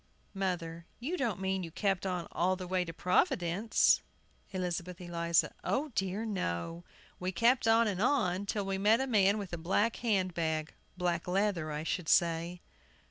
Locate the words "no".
6.25-6.83